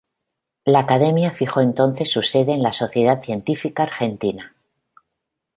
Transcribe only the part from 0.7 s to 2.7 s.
Academia fijó entonces su sede en